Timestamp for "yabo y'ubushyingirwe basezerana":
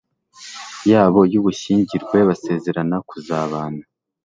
0.91-2.95